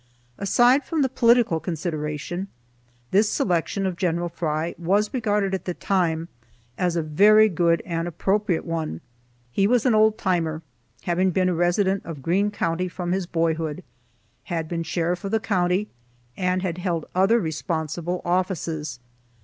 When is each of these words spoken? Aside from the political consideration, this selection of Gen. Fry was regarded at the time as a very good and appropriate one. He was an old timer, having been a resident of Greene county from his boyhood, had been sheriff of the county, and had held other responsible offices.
Aside 0.39 0.83
from 0.83 1.03
the 1.03 1.09
political 1.09 1.59
consideration, 1.59 2.47
this 3.11 3.29
selection 3.29 3.85
of 3.85 3.95
Gen. 3.97 4.29
Fry 4.29 4.73
was 4.79 5.13
regarded 5.13 5.53
at 5.53 5.65
the 5.65 5.75
time 5.75 6.27
as 6.75 6.95
a 6.95 7.03
very 7.03 7.47
good 7.47 7.83
and 7.85 8.07
appropriate 8.07 8.65
one. 8.65 9.01
He 9.51 9.67
was 9.67 9.85
an 9.85 9.93
old 9.93 10.17
timer, 10.17 10.63
having 11.03 11.29
been 11.29 11.49
a 11.49 11.53
resident 11.53 12.03
of 12.03 12.23
Greene 12.23 12.49
county 12.49 12.87
from 12.87 13.11
his 13.11 13.27
boyhood, 13.27 13.83
had 14.45 14.67
been 14.67 14.81
sheriff 14.81 15.23
of 15.23 15.29
the 15.29 15.39
county, 15.39 15.87
and 16.35 16.63
had 16.63 16.79
held 16.79 17.05
other 17.13 17.39
responsible 17.39 18.23
offices. 18.25 18.99